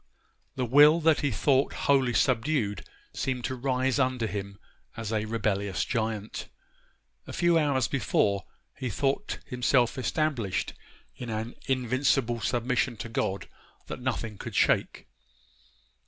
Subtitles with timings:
[0.55, 4.57] The will that he thought wholly subdued seemed to rise under him
[4.97, 6.47] as a rebellious giant.
[7.27, 8.45] A few hours before
[8.75, 10.73] he thought himself established
[11.15, 13.47] in an invincible submission to God
[13.85, 15.05] that nothing could shake.